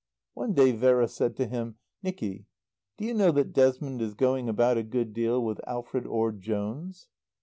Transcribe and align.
One 0.33 0.53
day 0.53 0.71
Vera 0.71 1.07
said 1.07 1.35
to 1.35 1.45
him, 1.45 1.75
"Nicky, 2.01 2.47
do 2.97 3.05
you 3.05 3.13
know 3.13 3.31
that 3.33 3.53
Desmond 3.53 4.01
is 4.01 4.15
going 4.15 4.49
about 4.49 4.77
a 4.77 4.81
good 4.81 5.13
deal 5.13 5.39
with 5.45 5.61
Alfred 5.67 6.07
Orde 6.07 6.41
Jones?" 6.41 7.07